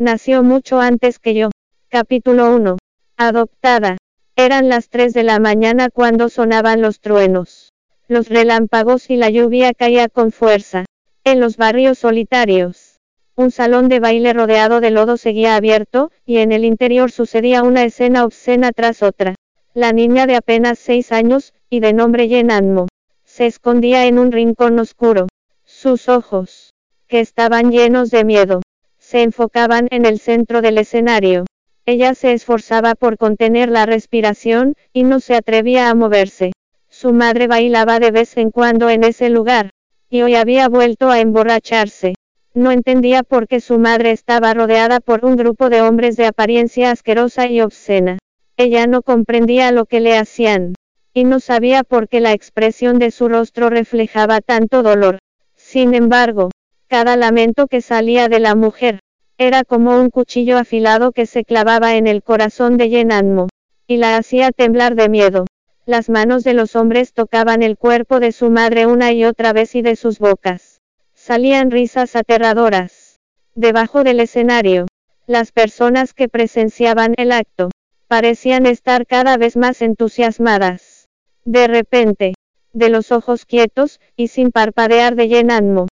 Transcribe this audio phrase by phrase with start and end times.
[0.00, 1.50] Nació mucho antes que yo.
[1.90, 2.78] Capítulo 1.
[3.18, 3.98] Adoptada.
[4.34, 7.74] Eran las 3 de la mañana cuando sonaban los truenos.
[8.08, 10.86] Los relámpagos y la lluvia caía con fuerza.
[11.22, 12.96] En los barrios solitarios.
[13.36, 17.84] Un salón de baile rodeado de lodo seguía abierto, y en el interior sucedía una
[17.84, 19.34] escena obscena tras otra.
[19.74, 22.88] La niña de apenas seis años, y de nombre Yenanmo,
[23.24, 25.26] se escondía en un rincón oscuro.
[25.66, 26.72] Sus ojos,
[27.06, 28.62] que estaban llenos de miedo,
[29.10, 31.44] se enfocaban en el centro del escenario.
[31.84, 36.52] Ella se esforzaba por contener la respiración, y no se atrevía a moverse.
[36.88, 39.70] Su madre bailaba de vez en cuando en ese lugar,
[40.08, 42.14] y hoy había vuelto a emborracharse.
[42.54, 46.92] No entendía por qué su madre estaba rodeada por un grupo de hombres de apariencia
[46.92, 48.18] asquerosa y obscena.
[48.56, 50.74] Ella no comprendía lo que le hacían,
[51.12, 55.18] y no sabía por qué la expresión de su rostro reflejaba tanto dolor.
[55.56, 56.50] Sin embargo,
[56.86, 58.98] cada lamento que salía de la mujer,
[59.40, 63.48] era como un cuchillo afilado que se clavaba en el corazón de Yenanmo,
[63.86, 65.46] y la hacía temblar de miedo.
[65.86, 69.74] Las manos de los hombres tocaban el cuerpo de su madre una y otra vez
[69.74, 70.82] y de sus bocas.
[71.14, 73.18] Salían risas aterradoras.
[73.54, 74.88] Debajo del escenario,
[75.26, 77.70] las personas que presenciaban el acto,
[78.08, 81.08] parecían estar cada vez más entusiasmadas.
[81.46, 82.34] De repente,
[82.74, 85.86] de los ojos quietos, y sin parpadear de Yenanmo,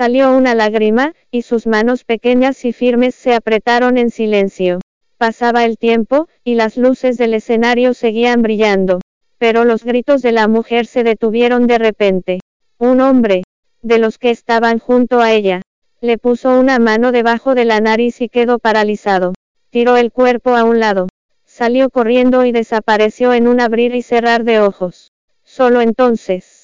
[0.00, 4.80] Salió una lágrima, y sus manos pequeñas y firmes se apretaron en silencio.
[5.18, 9.00] Pasaba el tiempo, y las luces del escenario seguían brillando.
[9.36, 12.40] Pero los gritos de la mujer se detuvieron de repente.
[12.78, 13.42] Un hombre,
[13.82, 15.60] de los que estaban junto a ella,
[16.00, 19.34] le puso una mano debajo de la nariz y quedó paralizado.
[19.68, 21.08] Tiró el cuerpo a un lado.
[21.44, 25.12] Salió corriendo y desapareció en un abrir y cerrar de ojos.
[25.44, 26.59] Solo entonces,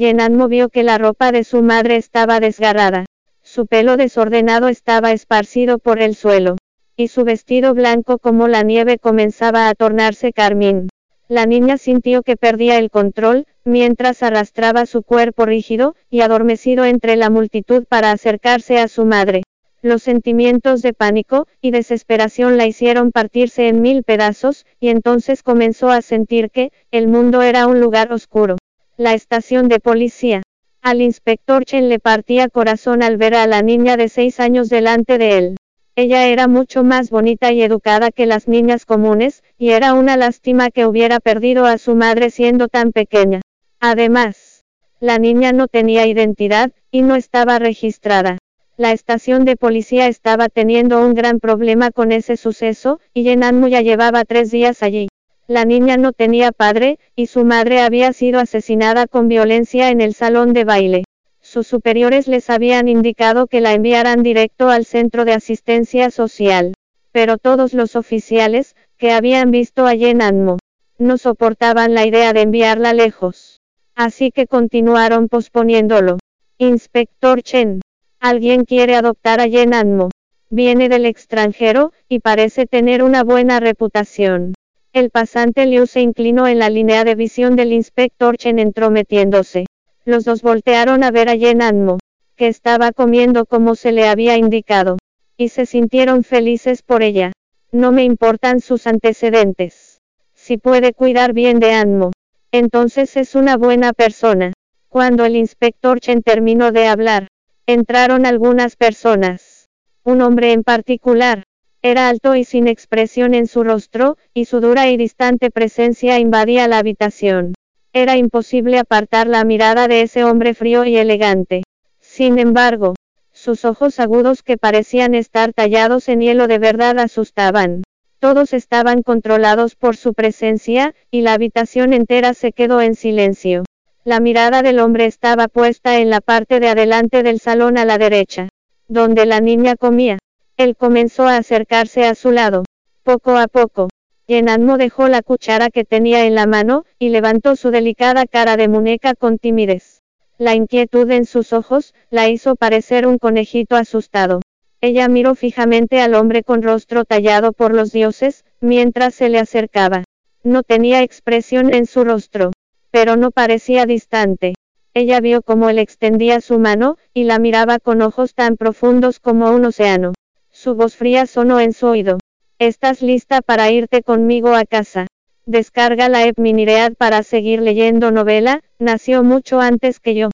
[0.00, 3.04] Yenanmo vio que la ropa de su madre estaba desgarrada.
[3.42, 6.56] Su pelo desordenado estaba esparcido por el suelo.
[6.96, 10.88] Y su vestido blanco como la nieve comenzaba a tornarse carmín.
[11.28, 17.16] La niña sintió que perdía el control, mientras arrastraba su cuerpo rígido, y adormecido entre
[17.16, 19.42] la multitud para acercarse a su madre.
[19.82, 25.90] Los sentimientos de pánico y desesperación la hicieron partirse en mil pedazos, y entonces comenzó
[25.90, 28.56] a sentir que, el mundo era un lugar oscuro
[29.00, 30.42] la estación de policía.
[30.82, 35.16] Al inspector Chen le partía corazón al ver a la niña de seis años delante
[35.16, 35.56] de él.
[35.96, 40.70] Ella era mucho más bonita y educada que las niñas comunes, y era una lástima
[40.70, 43.40] que hubiera perdido a su madre siendo tan pequeña.
[43.80, 44.64] Además,
[45.00, 48.36] la niña no tenía identidad, y no estaba registrada.
[48.76, 53.80] La estación de policía estaba teniendo un gran problema con ese suceso, y Yenanmu ya
[53.80, 55.08] llevaba tres días allí.
[55.50, 60.14] La niña no tenía padre, y su madre había sido asesinada con violencia en el
[60.14, 61.02] salón de baile.
[61.40, 66.74] Sus superiores les habían indicado que la enviaran directo al centro de asistencia social.
[67.10, 70.58] Pero todos los oficiales, que habían visto a Yen Anmo,
[70.98, 73.58] no soportaban la idea de enviarla lejos.
[73.96, 76.18] Así que continuaron posponiéndolo.
[76.58, 77.80] Inspector Chen.
[78.20, 80.10] Alguien quiere adoptar a Yen Anmo.
[80.48, 84.54] Viene del extranjero, y parece tener una buena reputación.
[84.92, 89.66] El pasante Liu se inclinó en la línea de visión del inspector Chen entrometiéndose.
[90.04, 92.00] Los dos voltearon a ver a Yen Anmo,
[92.34, 94.98] que estaba comiendo como se le había indicado,
[95.36, 97.30] y se sintieron felices por ella.
[97.70, 100.00] No me importan sus antecedentes.
[100.34, 102.10] Si puede cuidar bien de Anmo,
[102.50, 104.52] entonces es una buena persona.
[104.88, 107.28] Cuando el inspector Chen terminó de hablar,
[107.64, 109.68] entraron algunas personas.
[110.02, 111.44] Un hombre en particular,
[111.82, 116.68] era alto y sin expresión en su rostro, y su dura y distante presencia invadía
[116.68, 117.54] la habitación.
[117.92, 121.62] Era imposible apartar la mirada de ese hombre frío y elegante.
[121.98, 122.94] Sin embargo,
[123.32, 127.82] sus ojos agudos que parecían estar tallados en hielo de verdad asustaban.
[128.18, 133.64] Todos estaban controlados por su presencia, y la habitación entera se quedó en silencio.
[134.04, 137.96] La mirada del hombre estaba puesta en la parte de adelante del salón a la
[137.96, 138.50] derecha,
[138.88, 140.18] donde la niña comía.
[140.60, 142.64] Él comenzó a acercarse a su lado.
[143.02, 143.88] Poco a poco,
[144.26, 148.68] Yenanmo dejó la cuchara que tenía en la mano, y levantó su delicada cara de
[148.68, 150.02] muñeca con timidez.
[150.36, 154.42] La inquietud en sus ojos, la hizo parecer un conejito asustado.
[154.82, 160.04] Ella miró fijamente al hombre con rostro tallado por los dioses, mientras se le acercaba.
[160.42, 162.52] No tenía expresión en su rostro,
[162.90, 164.56] pero no parecía distante.
[164.92, 169.52] Ella vio cómo él extendía su mano, y la miraba con ojos tan profundos como
[169.52, 170.12] un océano.
[170.62, 172.18] Su voz fría sonó en su oído.
[172.58, 175.06] ¿Estás lista para irte conmigo a casa?
[175.46, 180.28] Descarga la app Miniread para seguir leyendo novela, nació mucho antes que yo.